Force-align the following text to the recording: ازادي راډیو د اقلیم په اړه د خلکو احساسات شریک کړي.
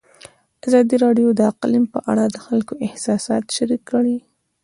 ازادي 0.65 0.95
راډیو 1.05 1.29
د 1.35 1.41
اقلیم 1.51 1.85
په 1.93 1.99
اړه 2.11 2.23
د 2.29 2.37
خلکو 2.45 2.73
احساسات 2.87 3.43
شریک 3.55 3.81
کړي. 3.91 4.17